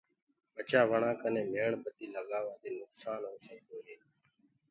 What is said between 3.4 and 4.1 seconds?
سڪدو هي۔